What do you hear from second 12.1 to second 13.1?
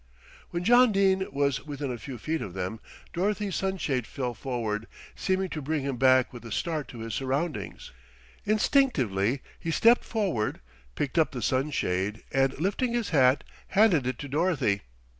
and lifting his